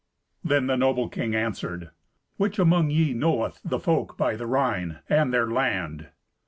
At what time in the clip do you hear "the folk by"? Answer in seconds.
3.63-4.35